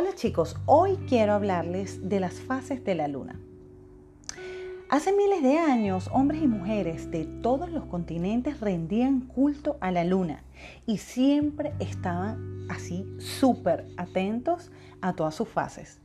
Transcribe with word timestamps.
Hola 0.00 0.14
chicos, 0.14 0.54
hoy 0.66 0.96
quiero 1.08 1.32
hablarles 1.32 2.08
de 2.08 2.20
las 2.20 2.34
fases 2.34 2.84
de 2.84 2.94
la 2.94 3.08
luna. 3.08 3.34
Hace 4.88 5.12
miles 5.12 5.42
de 5.42 5.58
años, 5.58 6.08
hombres 6.12 6.40
y 6.40 6.46
mujeres 6.46 7.10
de 7.10 7.24
todos 7.24 7.68
los 7.72 7.84
continentes 7.86 8.60
rendían 8.60 9.22
culto 9.22 9.76
a 9.80 9.90
la 9.90 10.04
luna 10.04 10.44
y 10.86 10.98
siempre 10.98 11.72
estaban 11.80 12.68
así 12.70 13.12
súper 13.18 13.86
atentos 13.96 14.70
a 15.00 15.14
todas 15.14 15.34
sus 15.34 15.48
fases. 15.48 15.98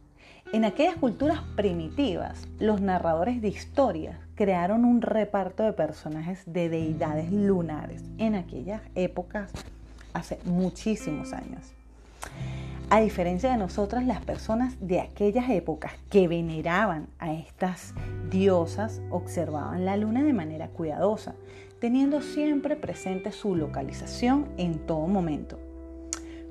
En 0.54 0.66
aquellas 0.66 0.96
culturas 0.96 1.42
primitivas, 1.56 2.48
los 2.58 2.82
narradores 2.82 3.44
de 3.44 3.50
historias 3.50 4.18
crearon 4.34 4.86
un 4.86 5.04
reparto 5.04 5.62
de 5.62 5.74
personajes 5.74 6.42
de 6.48 6.68
deidades 6.68 7.32
lunares 7.32 8.04
en 8.18 8.34
aquellas 8.34 8.82
épocas 8.96 9.52
hace 10.14 10.40
muchísimos 10.46 11.32
años. 11.32 11.74
A 12.94 13.02
diferencia 13.02 13.52
de 13.52 13.58
nosotras, 13.58 14.06
las 14.06 14.24
personas 14.24 14.76
de 14.80 15.02
aquellas 15.02 15.50
épocas 15.50 15.94
que 16.12 16.28
veneraban 16.28 17.08
a 17.18 17.34
estas 17.34 17.96
diosas 18.30 19.02
observaban 19.10 19.84
la 19.84 19.98
luna 19.98 20.22
de 20.22 20.32
manera 20.32 20.68
cuidadosa, 20.68 21.34
teniendo 21.80 22.22
siempre 22.22 22.76
presente 22.76 23.32
su 23.32 23.56
localización 23.56 24.48
en 24.58 24.78
todo 24.86 25.08
momento. 25.08 25.58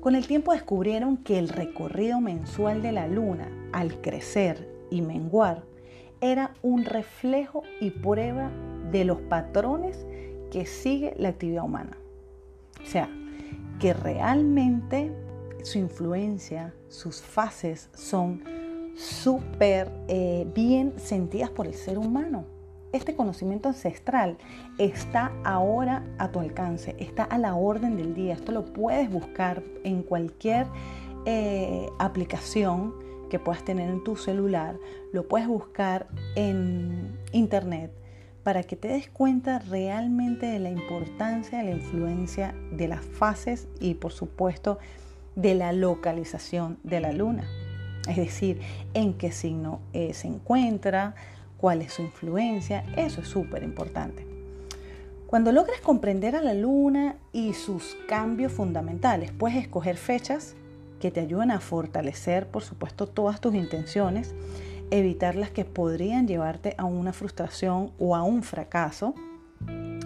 Con 0.01 0.15
el 0.15 0.27
tiempo 0.27 0.51
descubrieron 0.51 1.15
que 1.15 1.39
el 1.39 1.47
recorrido 1.47 2.19
mensual 2.19 2.81
de 2.81 2.91
la 2.91 3.07
luna, 3.07 3.47
al 3.71 4.01
crecer 4.01 4.69
y 4.91 5.01
menguar, 5.01 5.63
era 6.19 6.51
un 6.61 6.83
reflejo 6.83 7.63
y 7.79 7.91
prueba 7.91 8.51
de 8.91 9.05
los 9.05 9.21
patrones 9.21 10.05
que 10.51 10.65
sigue 10.65 11.13
la 11.17 11.29
actividad 11.29 11.63
humana. 11.63 11.95
O 12.83 12.85
sea, 12.85 13.07
que 13.79 13.93
realmente 13.93 15.13
su 15.63 15.79
influencia, 15.79 16.73
sus 16.89 17.21
fases 17.21 17.89
son 17.93 18.43
súper 18.95 19.91
eh, 20.07 20.45
bien 20.53 20.93
sentidas 20.97 21.49
por 21.49 21.65
el 21.65 21.73
ser 21.73 21.97
humano. 21.97 22.45
Este 22.91 23.15
conocimiento 23.15 23.69
ancestral 23.69 24.37
está 24.77 25.31
ahora 25.43 26.05
a 26.19 26.31
tu 26.31 26.39
alcance, 26.39 26.95
está 26.99 27.23
a 27.23 27.39
la 27.39 27.55
orden 27.55 27.97
del 27.97 28.13
día. 28.13 28.33
Esto 28.33 28.51
lo 28.51 28.65
puedes 28.65 29.09
buscar 29.09 29.63
en 29.83 30.03
cualquier 30.03 30.67
eh, 31.25 31.87
aplicación 31.97 32.93
que 33.29 33.39
puedas 33.39 33.65
tener 33.65 33.89
en 33.89 34.03
tu 34.03 34.15
celular, 34.15 34.77
lo 35.11 35.27
puedes 35.27 35.47
buscar 35.47 36.05
en 36.35 37.17
internet 37.31 37.91
para 38.43 38.61
que 38.61 38.75
te 38.75 38.89
des 38.89 39.09
cuenta 39.09 39.57
realmente 39.57 40.45
de 40.45 40.59
la 40.59 40.69
importancia, 40.69 41.57
de 41.57 41.63
la 41.63 41.71
influencia 41.71 42.53
de 42.71 42.87
las 42.87 43.03
fases 43.03 43.67
y 43.79 43.95
por 43.95 44.11
supuesto 44.11 44.77
de 45.35 45.55
la 45.55 45.73
localización 45.73 46.77
de 46.83 46.99
la 46.99 47.11
luna. 47.11 47.47
Es 48.07 48.17
decir, 48.17 48.59
en 48.93 49.13
qué 49.13 49.31
signo 49.31 49.79
eh, 49.93 50.13
se 50.13 50.27
encuentra, 50.27 51.15
cuál 51.57 51.81
es 51.81 51.93
su 51.93 52.01
influencia, 52.01 52.83
eso 52.97 53.21
es 53.21 53.27
súper 53.27 53.63
importante. 53.63 54.27
Cuando 55.27 55.51
logres 55.51 55.79
comprender 55.81 56.35
a 56.35 56.41
la 56.41 56.53
luna 56.53 57.15
y 57.31 57.53
sus 57.53 57.95
cambios 58.07 58.51
fundamentales, 58.51 59.31
puedes 59.31 59.57
escoger 59.57 59.97
fechas 59.97 60.55
que 60.99 61.09
te 61.09 61.21
ayuden 61.21 61.51
a 61.51 61.59
fortalecer, 61.59 62.47
por 62.47 62.63
supuesto, 62.63 63.07
todas 63.07 63.41
tus 63.41 63.55
intenciones, 63.55 64.35
evitar 64.91 65.35
las 65.35 65.49
que 65.49 65.65
podrían 65.65 66.27
llevarte 66.27 66.75
a 66.77 66.85
una 66.85 67.13
frustración 67.13 67.91
o 67.97 68.15
a 68.15 68.23
un 68.23 68.43
fracaso 68.43 69.15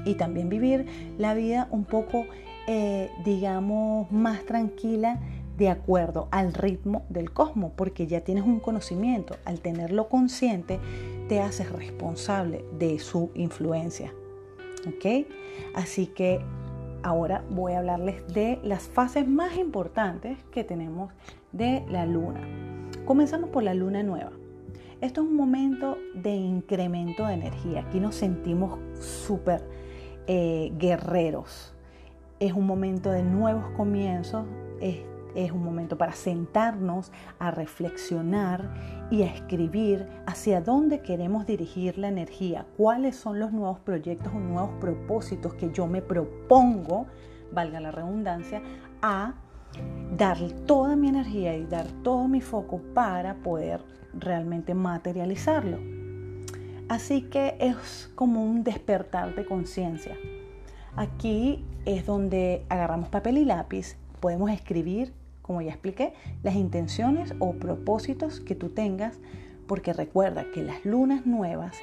y 0.06 0.16
también 0.16 0.48
vivir 0.48 0.86
la 1.18 1.34
vida 1.34 1.68
un 1.72 1.84
poco 1.84 2.26
eh, 2.68 3.10
digamos, 3.24 4.12
más 4.12 4.44
tranquila 4.44 5.22
de 5.58 5.70
acuerdo 5.70 6.28
al 6.32 6.54
ritmo 6.54 7.06
del 7.10 7.32
cosmos, 7.32 7.72
porque 7.76 8.08
ya 8.08 8.22
tienes 8.22 8.44
un 8.44 8.60
conocimiento. 8.60 9.38
Al 9.46 9.62
tenerlo 9.62 10.10
consciente, 10.10 10.80
te 11.30 11.40
haces 11.40 11.72
responsable 11.72 12.66
de 12.78 13.00
su 13.00 13.32
influencia. 13.36 14.14
¿Ok? 14.86 15.28
Así 15.74 16.08
que 16.08 16.42
ahora 17.04 17.44
voy 17.50 17.72
a 17.72 17.80
hablarles 17.80 18.28
de 18.34 18.60
las 18.64 18.84
fases 18.84 19.28
más 19.28 19.58
importantes 19.58 20.38
que 20.52 20.66
tenemos 20.66 21.14
de 21.54 21.86
la 21.90 22.06
luna. 22.06 22.42
Comenzamos 23.06 23.50
por 23.50 23.64
la 23.64 23.74
luna 23.74 24.04
nueva. 24.04 24.32
Esto 25.00 25.22
es 25.22 25.28
un 25.28 25.36
momento 25.36 25.98
de 26.14 26.36
incremento 26.36 27.26
de 27.28 27.34
energía. 27.36 27.86
Aquí 27.88 28.02
nos 28.02 28.16
sentimos 28.16 28.78
súper 29.00 29.64
eh, 30.28 30.74
guerreros 30.78 31.77
es 32.40 32.54
un 32.54 32.66
momento 32.66 33.12
de 33.12 33.24
nuevos 33.24 33.70
comienzos, 33.72 34.46
es, 34.80 35.52
un 35.52 35.64
momento 35.64 35.98
para 36.00 36.14
sentarnos 36.14 37.12
a 37.38 37.52
reflexionar 37.52 39.08
y 39.12 39.22
a 39.22 39.28
escribir 39.28 40.08
hacia 40.26 40.62
dónde 40.62 41.02
queremos 41.02 41.46
dirigir 41.46 41.98
la 42.00 42.08
energía, 42.08 42.66
cuáles 42.76 43.16
son 43.16 43.40
los 43.40 43.52
nuevos 43.52 43.80
proyectos 43.80 44.34
o 44.34 44.40
nuevos 44.40 44.72
propósitos 44.80 45.54
que 45.54 45.72
yo 45.72 45.86
me 45.86 46.02
propongo, 46.02 47.06
valga 47.52 47.80
la 47.80 47.92
redundancia, 47.92 48.64
a 49.04 49.36
dar 50.18 50.40
toda 50.66 50.96
mi 50.96 51.10
energía 51.10 51.56
y 51.56 51.66
dar 51.66 51.86
todo 52.04 52.28
mi 52.28 52.42
foco 52.42 52.82
para 52.96 53.36
poder 53.36 53.82
realmente 54.14 54.74
materializarlo. 54.74 55.78
Así 56.90 57.24
que 57.24 57.58
es 57.60 58.10
como 58.16 58.44
un 58.44 58.64
despertar 58.64 59.36
de 59.36 59.46
conciencia. 59.46 60.16
Aquí 60.96 61.64
es 61.88 62.06
donde 62.06 62.66
agarramos 62.68 63.08
papel 63.08 63.38
y 63.38 63.46
lápiz, 63.46 63.96
podemos 64.20 64.52
escribir, 64.52 65.14
como 65.42 65.62
ya 65.62 65.72
expliqué, 65.72 66.14
las 66.44 66.56
intenciones 66.56 67.34
o 67.40 67.54
propósitos 67.54 68.42
que 68.42 68.56
tú 68.56 68.70
tengas, 68.70 69.20
porque 69.68 69.94
recuerda 69.94 70.46
que 70.54 70.64
las 70.64 70.84
lunas 70.84 71.26
nuevas 71.26 71.78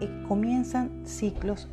eh, 0.00 0.24
comienzan 0.28 1.06
ciclos 1.06 1.68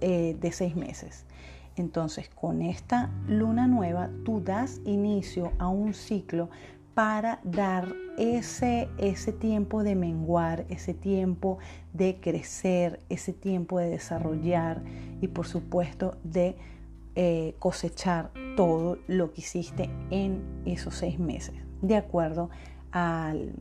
eh, 0.00 0.36
de 0.40 0.52
seis 0.52 0.76
meses. 0.76 1.26
Entonces, 1.74 2.28
con 2.28 2.62
esta 2.62 3.10
luna 3.26 3.66
nueva, 3.66 4.10
tú 4.24 4.40
das 4.40 4.80
inicio 4.84 5.52
a 5.58 5.66
un 5.66 5.94
ciclo 5.94 6.50
para 6.94 7.40
dar 7.42 7.92
ese, 8.16 8.88
ese 8.98 9.32
tiempo 9.32 9.82
de 9.82 9.96
menguar, 9.96 10.66
ese 10.68 10.94
tiempo 10.94 11.58
de 11.92 12.20
crecer, 12.20 13.00
ese 13.08 13.32
tiempo 13.32 13.80
de 13.80 13.90
desarrollar 13.90 14.82
y 15.20 15.28
por 15.28 15.46
supuesto 15.46 16.16
de 16.22 16.56
eh, 17.20 17.56
cosechar 17.58 18.30
todo 18.56 18.98
lo 19.08 19.32
que 19.32 19.40
hiciste 19.40 19.90
en 20.10 20.62
esos 20.64 20.94
seis 20.94 21.18
meses, 21.18 21.52
de 21.82 21.96
acuerdo 21.96 22.48
al, 22.92 23.54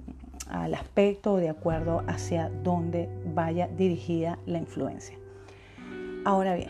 al 0.47 0.75
aspecto, 0.75 1.37
de 1.37 1.49
acuerdo 1.49 2.03
hacia 2.05 2.51
dónde 2.63 3.09
vaya 3.33 3.67
dirigida 3.67 4.37
la 4.45 4.59
influencia. 4.59 5.17
Ahora 6.23 6.53
bien, 6.53 6.69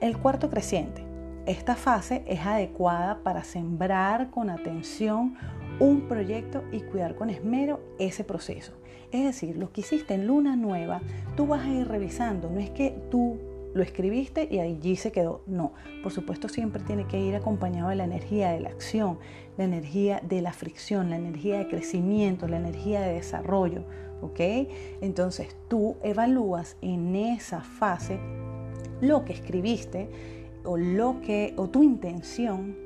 el 0.00 0.16
cuarto 0.16 0.48
creciente. 0.48 1.04
Esta 1.46 1.74
fase 1.74 2.22
es 2.28 2.46
adecuada 2.46 3.24
para 3.24 3.42
sembrar 3.42 4.30
con 4.30 4.48
atención 4.48 5.36
un 5.80 6.02
proyecto 6.02 6.62
y 6.70 6.82
cuidar 6.82 7.16
con 7.16 7.30
esmero 7.30 7.80
ese 7.98 8.22
proceso. 8.22 8.74
Es 9.10 9.24
decir, 9.24 9.56
lo 9.56 9.72
que 9.72 9.80
hiciste 9.80 10.14
en 10.14 10.28
luna 10.28 10.54
nueva, 10.54 11.00
tú 11.36 11.48
vas 11.48 11.64
a 11.64 11.72
ir 11.72 11.88
revisando. 11.88 12.48
No 12.48 12.60
es 12.60 12.70
que 12.70 12.90
tú 13.10 13.38
lo 13.74 13.82
escribiste 13.82 14.48
y 14.50 14.58
allí 14.58 14.96
se 14.96 15.12
quedó. 15.12 15.42
No, 15.46 15.72
por 16.02 16.12
supuesto 16.12 16.48
siempre 16.48 16.82
tiene 16.82 17.06
que 17.06 17.20
ir 17.20 17.34
acompañado 17.34 17.90
de 17.90 17.96
la 17.96 18.04
energía 18.04 18.50
de 18.50 18.60
la 18.60 18.70
acción, 18.70 19.18
la 19.56 19.64
energía 19.64 20.20
de 20.22 20.42
la 20.42 20.52
fricción, 20.52 21.10
la 21.10 21.16
energía 21.16 21.58
de 21.58 21.68
crecimiento, 21.68 22.48
la 22.48 22.56
energía 22.56 23.00
de 23.00 23.14
desarrollo. 23.14 23.84
¿Ok? 24.20 24.40
Entonces 25.00 25.56
tú 25.68 25.96
evalúas 26.02 26.76
en 26.82 27.14
esa 27.14 27.60
fase 27.60 28.18
lo 29.00 29.24
que 29.24 29.32
escribiste 29.32 30.08
o, 30.64 30.76
lo 30.76 31.20
que, 31.20 31.54
o 31.56 31.68
tu 31.68 31.82
intención 31.82 32.76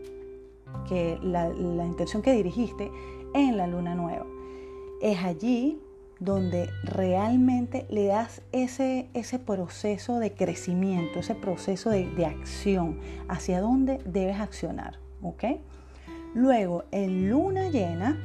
que 0.88 1.18
la, 1.22 1.50
intención 1.50 2.22
que 2.22 2.32
dirigiste 2.32 2.90
en 3.34 3.56
la 3.56 3.66
luna 3.66 3.94
nueva. 3.94 4.26
Es 5.00 5.18
allí 5.18 5.80
donde 6.24 6.70
realmente 6.84 7.86
le 7.90 8.06
das 8.06 8.42
ese, 8.52 9.08
ese 9.12 9.38
proceso 9.38 10.18
de 10.18 10.32
crecimiento, 10.32 11.18
ese 11.18 11.34
proceso 11.34 11.90
de, 11.90 12.08
de 12.10 12.26
acción, 12.26 13.00
hacia 13.28 13.60
dónde 13.60 13.98
debes 14.04 14.38
accionar. 14.38 14.98
¿ok? 15.22 15.44
Luego, 16.34 16.84
en 16.92 17.28
luna 17.28 17.68
llena, 17.68 18.18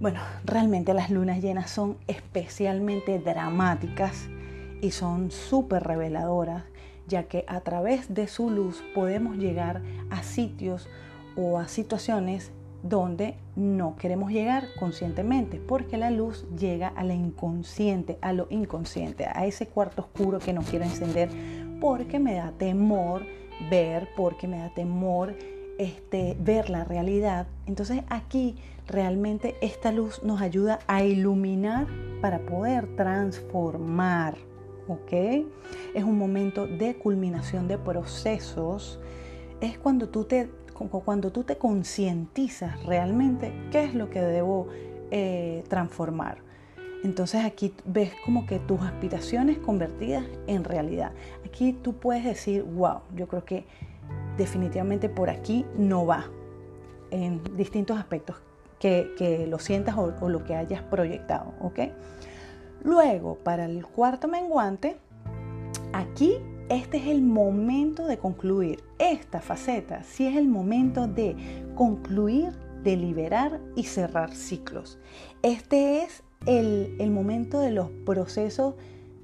bueno, 0.00 0.20
realmente 0.44 0.94
las 0.94 1.10
lunas 1.10 1.40
llenas 1.40 1.70
son 1.70 1.96
especialmente 2.06 3.18
dramáticas 3.18 4.28
y 4.80 4.90
son 4.90 5.30
súper 5.30 5.82
reveladoras, 5.82 6.64
ya 7.06 7.24
que 7.24 7.44
a 7.48 7.60
través 7.60 8.14
de 8.14 8.28
su 8.28 8.50
luz 8.50 8.82
podemos 8.94 9.36
llegar 9.36 9.82
a 10.10 10.22
sitios 10.22 10.88
o 11.36 11.58
a 11.58 11.68
situaciones 11.68 12.52
donde 12.82 13.36
no 13.54 13.96
queremos 13.96 14.32
llegar 14.32 14.64
conscientemente, 14.78 15.58
porque 15.58 15.96
la 15.96 16.10
luz 16.10 16.46
llega 16.58 16.88
a 16.88 17.04
la 17.04 17.14
inconsciente, 17.14 18.18
a 18.20 18.32
lo 18.32 18.46
inconsciente, 18.50 19.26
a 19.32 19.46
ese 19.46 19.66
cuarto 19.66 20.02
oscuro 20.02 20.38
que 20.38 20.52
no 20.52 20.62
quiero 20.62 20.84
encender, 20.84 21.30
porque 21.80 22.18
me 22.18 22.34
da 22.34 22.52
temor 22.52 23.24
ver, 23.70 24.08
porque 24.16 24.48
me 24.48 24.58
da 24.58 24.70
temor 24.70 25.34
este, 25.78 26.36
ver 26.40 26.70
la 26.70 26.84
realidad. 26.84 27.46
Entonces 27.66 28.02
aquí 28.08 28.56
realmente 28.86 29.56
esta 29.60 29.92
luz 29.92 30.22
nos 30.22 30.40
ayuda 30.40 30.80
a 30.86 31.02
iluminar 31.04 31.86
para 32.20 32.40
poder 32.40 32.96
transformar. 32.96 34.36
¿Ok? 34.88 35.12
Es 35.94 36.04
un 36.04 36.18
momento 36.18 36.66
de 36.66 36.96
culminación 36.96 37.68
de 37.68 37.78
procesos. 37.78 38.98
Es 39.60 39.78
cuando 39.78 40.08
tú 40.08 40.24
te, 40.24 40.50
cuando 40.72 41.30
tú 41.32 41.44
te 41.44 41.56
concientizas 41.56 42.82
realmente 42.84 43.52
qué 43.70 43.84
es 43.84 43.94
lo 43.94 44.10
que 44.10 44.20
debo 44.20 44.68
eh, 45.10 45.64
transformar. 45.68 46.38
Entonces 47.04 47.44
aquí 47.44 47.74
ves 47.84 48.12
como 48.24 48.46
que 48.46 48.60
tus 48.60 48.80
aspiraciones 48.80 49.58
convertidas 49.58 50.24
en 50.46 50.64
realidad. 50.64 51.12
Aquí 51.44 51.72
tú 51.72 51.94
puedes 51.94 52.24
decir, 52.24 52.62
wow, 52.62 53.00
yo 53.16 53.26
creo 53.26 53.44
que 53.44 53.64
definitivamente 54.36 55.08
por 55.08 55.28
aquí 55.28 55.66
no 55.76 56.06
va 56.06 56.26
en 57.10 57.42
distintos 57.56 57.98
aspectos 57.98 58.36
que, 58.78 59.46
lo 59.48 59.58
sientas 59.58 59.96
o, 59.96 60.28
lo 60.28 60.44
que 60.44 60.56
hayas 60.56 60.82
proyectado, 60.82 61.52
¿ok? 61.60 61.80
Luego, 62.82 63.36
para 63.36 63.66
el 63.66 63.86
cuarto 63.86 64.26
menguante, 64.26 64.96
aquí 65.92 66.38
este 66.72 66.96
es 66.96 67.06
el 67.08 67.20
momento 67.20 68.06
de 68.06 68.18
concluir. 68.18 68.82
Esta 68.98 69.40
faceta 69.40 70.02
sí 70.04 70.26
es 70.26 70.36
el 70.36 70.48
momento 70.48 71.06
de 71.06 71.36
concluir, 71.74 72.52
de 72.82 72.96
liberar 72.96 73.60
y 73.76 73.84
cerrar 73.84 74.34
ciclos. 74.34 74.98
Este 75.42 76.02
es 76.02 76.22
el, 76.46 77.10
momento 77.10 77.60
de 77.60 77.72
los 77.72 77.90
procesos, 78.06 78.74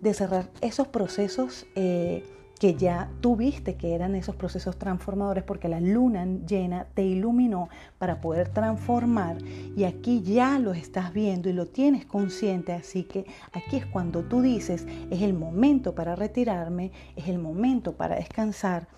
de 0.02 0.12
cerrar 0.12 0.50
esos 0.60 0.88
procesos 0.88 1.66
eh, 1.74 2.22
que 2.58 2.74
ya 2.74 3.08
tuviste 3.20 3.76
que 3.76 3.94
eran 3.94 4.14
esos 4.14 4.34
procesos 4.34 4.76
transformadores 4.78 5.44
porque 5.44 5.68
la 5.68 5.80
luna 5.80 6.26
llena 6.46 6.86
te 6.94 7.04
iluminó 7.04 7.68
para 7.98 8.20
poder 8.20 8.48
transformar 8.48 9.38
y 9.76 9.84
aquí 9.84 10.22
ya 10.22 10.58
lo 10.58 10.72
estás 10.72 11.12
viendo 11.12 11.48
y 11.48 11.52
lo 11.52 11.66
tienes 11.66 12.04
consciente, 12.04 12.72
así 12.72 13.04
que 13.04 13.26
aquí 13.52 13.76
es 13.76 13.86
cuando 13.86 14.24
tú 14.24 14.42
dices, 14.42 14.86
es 15.10 15.22
el 15.22 15.34
momento 15.34 15.94
para 15.94 16.16
retirarme, 16.16 16.90
es 17.14 17.28
el 17.28 17.38
momento 17.38 17.92
para 17.92 18.16
descansar 18.16 18.88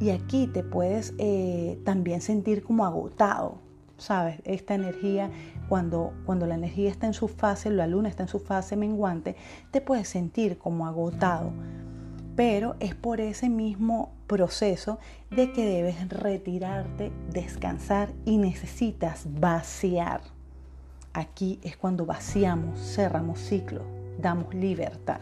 y 0.00 0.10
aquí 0.10 0.46
te 0.46 0.62
puedes 0.62 1.14
eh, 1.18 1.78
también 1.84 2.20
sentir 2.22 2.64
como 2.64 2.86
agotado, 2.86 3.58
¿sabes? 3.98 4.40
Esta 4.44 4.74
energía, 4.74 5.30
cuando, 5.68 6.12
cuando 6.24 6.46
la 6.46 6.54
energía 6.54 6.90
está 6.90 7.06
en 7.06 7.14
su 7.14 7.28
fase, 7.28 7.70
la 7.70 7.86
luna 7.86 8.08
está 8.08 8.24
en 8.24 8.28
su 8.28 8.40
fase 8.40 8.76
menguante, 8.76 9.36
te 9.70 9.80
puedes 9.80 10.08
sentir 10.08 10.58
como 10.58 10.86
agotado 10.86 11.52
pero 12.36 12.76
es 12.80 12.94
por 12.94 13.20
ese 13.20 13.48
mismo 13.48 14.12
proceso 14.26 14.98
de 15.30 15.52
que 15.52 15.64
debes 15.66 16.08
retirarte, 16.08 17.12
descansar 17.30 18.10
y 18.24 18.38
necesitas 18.38 19.26
vaciar. 19.40 20.20
Aquí 21.12 21.60
es 21.62 21.76
cuando 21.76 22.06
vaciamos, 22.06 22.80
cerramos 22.80 23.38
ciclo, 23.38 23.82
damos 24.18 24.54
libertad. 24.54 25.20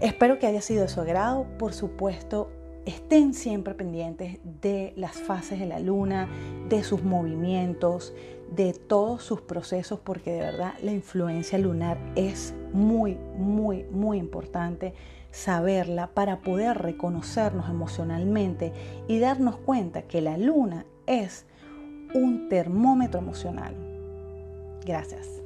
Espero 0.00 0.38
que 0.38 0.46
haya 0.46 0.60
sido 0.60 0.82
de 0.82 0.88
su 0.88 1.00
agrado. 1.00 1.46
Por 1.58 1.72
supuesto, 1.72 2.50
estén 2.86 3.34
siempre 3.34 3.74
pendientes 3.74 4.38
de 4.62 4.92
las 4.96 5.12
fases 5.12 5.58
de 5.58 5.66
la 5.66 5.80
luna, 5.80 6.28
de 6.68 6.82
sus 6.82 7.02
movimientos, 7.02 8.14
de 8.54 8.72
todos 8.72 9.22
sus 9.22 9.40
procesos, 9.40 9.98
porque 10.00 10.32
de 10.32 10.40
verdad 10.40 10.74
la 10.82 10.92
influencia 10.92 11.58
lunar 11.58 11.98
es 12.14 12.54
muy, 12.72 13.16
muy, 13.36 13.84
muy 13.90 14.18
importante 14.18 14.94
saberla 15.32 16.06
para 16.14 16.40
poder 16.40 16.78
reconocernos 16.78 17.68
emocionalmente 17.68 18.72
y 19.08 19.18
darnos 19.18 19.56
cuenta 19.56 20.02
que 20.02 20.22
la 20.22 20.38
luna 20.38 20.86
es 21.06 21.44
un 22.14 22.48
termómetro 22.48 23.20
emocional. 23.20 23.74
Gracias. 24.84 25.45